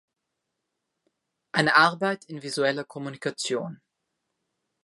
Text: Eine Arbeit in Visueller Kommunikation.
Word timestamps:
Eine 1.51 1.75
Arbeit 1.75 2.25
in 2.25 2.41
Visueller 2.41 2.83
Kommunikation. 2.85 3.81